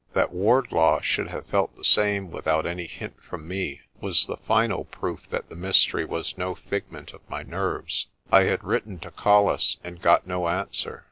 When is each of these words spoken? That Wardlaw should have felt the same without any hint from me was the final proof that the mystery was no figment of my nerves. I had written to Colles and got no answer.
That 0.13 0.33
Wardlaw 0.33 1.01
should 1.01 1.27
have 1.27 1.45
felt 1.45 1.77
the 1.77 1.83
same 1.83 2.31
without 2.31 2.65
any 2.65 2.87
hint 2.87 3.21
from 3.21 3.47
me 3.47 3.81
was 3.99 4.25
the 4.25 4.35
final 4.35 4.85
proof 4.85 5.29
that 5.29 5.47
the 5.49 5.55
mystery 5.55 6.05
was 6.05 6.39
no 6.39 6.55
figment 6.55 7.13
of 7.13 7.21
my 7.29 7.43
nerves. 7.43 8.07
I 8.31 8.45
had 8.45 8.63
written 8.63 8.97
to 9.01 9.11
Colles 9.11 9.77
and 9.83 10.01
got 10.01 10.25
no 10.25 10.47
answer. 10.47 10.99